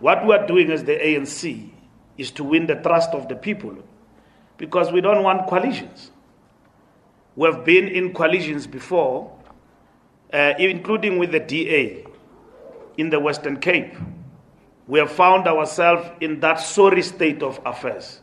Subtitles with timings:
[0.00, 1.70] What we are doing as the ANC
[2.18, 3.76] is to win the trust of the people
[4.56, 6.10] because we don't want coalitions.
[7.36, 9.34] We have been in coalitions before,
[10.32, 12.04] uh, including with the DA
[12.96, 13.94] in the Western Cape.
[14.86, 18.20] We have found ourselves in that sorry state of affairs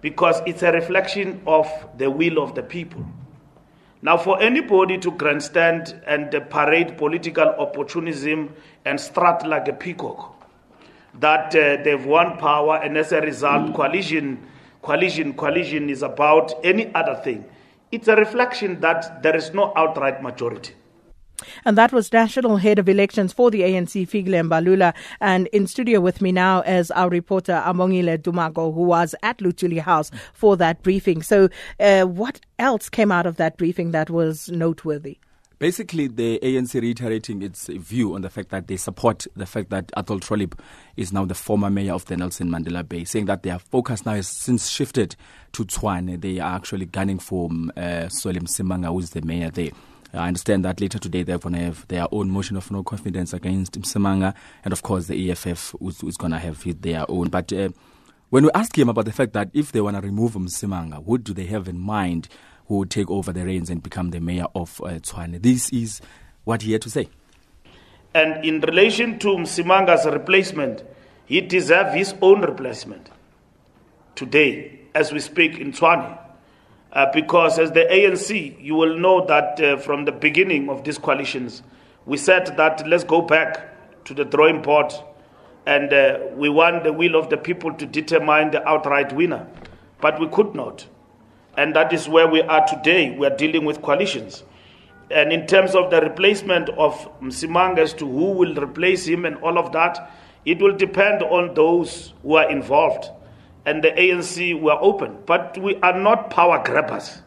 [0.00, 1.66] because it's a reflection of
[1.96, 3.04] the will of the people.
[4.04, 8.54] Now, for anybody to grandstand and parade political opportunism
[8.84, 10.46] and strut like a peacock,
[11.20, 14.46] that uh, they've won power and as a result, coalition,
[14.82, 17.46] coalition, coalition is about any other thing.
[17.90, 20.74] It's a reflection that there is no outright majority.
[21.64, 24.94] And that was National Head of Elections for the ANC, Fikile Mbalula.
[25.20, 29.80] And in studio with me now is our reporter, Amongile Dumago, who was at Luthuli
[29.80, 31.22] House for that briefing.
[31.22, 31.48] So,
[31.80, 35.18] uh, what else came out of that briefing that was noteworthy?
[35.58, 39.90] Basically, the ANC reiterating its view on the fact that they support the fact that
[39.96, 40.58] Athol Trollip
[40.96, 44.14] is now the former mayor of the Nelson Mandela Bay, saying that their focus now
[44.14, 45.14] has since shifted
[45.52, 46.20] to Tshwane.
[46.20, 49.70] They are actually gunning for uh, Solly Msimanga, who is the mayor there.
[50.14, 53.32] I understand that later today they're going to have their own motion of no confidence
[53.32, 54.34] against Msimanga,
[54.64, 57.28] and of course the EFF is, is going to have their own.
[57.28, 57.70] But uh,
[58.30, 61.24] when we ask him about the fact that if they want to remove Msimanga, what
[61.24, 62.28] do they have in mind
[62.66, 65.42] who would take over the reins and become the mayor of uh, Tshwane?
[65.42, 66.00] This is
[66.44, 67.08] what he had to say.
[68.14, 70.84] And in relation to Msimanga's replacement,
[71.26, 73.10] he deserves his own replacement
[74.14, 76.18] today, as we speak in Tshwane.
[76.94, 80.96] Uh, because as the ANC, you will know that uh, from the beginning of these
[80.96, 81.62] coalitions,
[82.06, 84.92] we said that let's go back to the drawing board
[85.66, 89.48] and uh, we want the will of the people to determine the outright winner.
[90.00, 90.86] But we could not.
[91.56, 93.10] And that is where we are today.
[93.10, 94.44] We are dealing with coalitions.
[95.10, 99.36] And in terms of the replacement of Msimanga as to who will replace him and
[99.36, 100.12] all of that,
[100.44, 103.08] it will depend on those who are involved
[103.66, 107.22] and the ANC were open, but we are not power grabbers.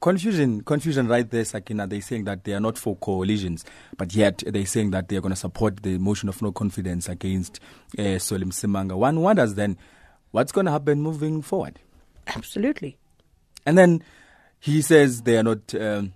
[0.00, 1.86] Confusion, confusion right there, Sakina.
[1.86, 3.64] They're saying that they are not for coalitions,
[3.96, 7.60] but yet they're saying that they're going to support the motion of no confidence against
[7.98, 8.96] uh, Solly Msimanga.
[8.96, 9.78] One wonders then,
[10.32, 11.80] what's going to happen moving forward?
[12.26, 12.98] Absolutely.
[13.64, 14.02] And then
[14.60, 16.12] he says they are not um,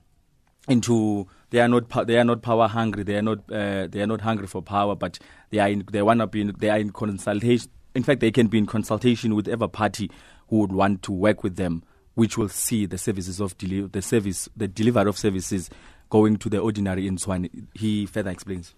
[0.68, 3.02] into they are not they are not power hungry.
[3.02, 6.02] They are not uh, they are not hungry for power, but they are in, they
[6.02, 9.34] want to be in, they are in consultation in fact, they can be in consultation
[9.34, 10.10] with every party
[10.48, 11.82] who would want to work with them,
[12.14, 15.70] which will see the services of deli- the service, the delivery of services
[16.08, 17.66] going to the ordinary in Tshwane.
[17.74, 18.74] He further explains.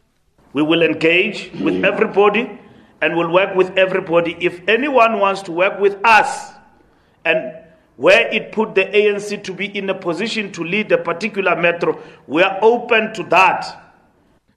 [0.53, 2.59] We will engage with everybody
[3.01, 4.37] and will work with everybody.
[4.39, 6.53] If anyone wants to work with us
[7.25, 7.55] and
[7.97, 12.01] where it put the ANC to be in a position to lead a particular metro,
[12.27, 13.95] we are open to that.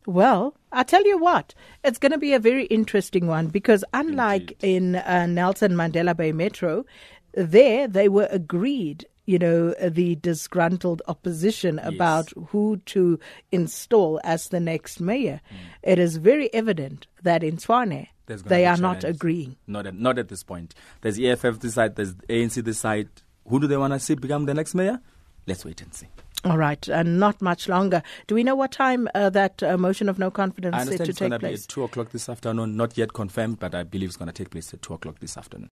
[0.05, 1.53] Well, I tell you what,
[1.83, 4.75] it's going to be a very interesting one because unlike Indeed.
[4.75, 6.85] in uh, Nelson Mandela Bay Metro,
[7.33, 11.93] there they were agreed you know, the disgruntled opposition yes.
[11.93, 13.19] about who to
[13.51, 15.41] install as the next mayor.
[15.51, 15.57] Mm.
[15.81, 19.55] It is very evident that in Tshwane, they are not agreeing.
[19.65, 20.75] Not at, not at this point.
[21.01, 23.09] There's EFF this side, there's ANC this side.
[23.47, 24.99] Who do they want to see become the next mayor?
[25.47, 26.07] Let's wait and see.
[26.45, 28.03] All right, and not much longer.
[28.27, 31.39] Do we know what time uh, that uh, motion of no confidence is to take
[31.39, 31.41] place?
[31.41, 32.77] Be at two o'clock this afternoon.
[32.77, 35.37] Not yet confirmed, but I believe it's going to take place at two o'clock this
[35.37, 35.71] afternoon.